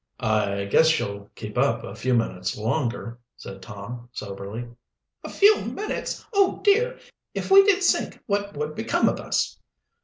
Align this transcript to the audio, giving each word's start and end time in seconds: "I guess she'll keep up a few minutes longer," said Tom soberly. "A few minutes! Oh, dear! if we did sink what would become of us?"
"I 0.19 0.65
guess 0.65 0.87
she'll 0.87 1.29
keep 1.35 1.59
up 1.59 1.83
a 1.83 1.93
few 1.93 2.15
minutes 2.15 2.57
longer," 2.57 3.19
said 3.37 3.61
Tom 3.61 4.09
soberly. 4.13 4.67
"A 5.23 5.29
few 5.29 5.63
minutes! 5.63 6.25
Oh, 6.33 6.59
dear! 6.63 6.97
if 7.35 7.51
we 7.51 7.63
did 7.63 7.83
sink 7.83 8.17
what 8.25 8.57
would 8.57 8.73
become 8.73 9.07
of 9.07 9.19
us?" 9.19 9.59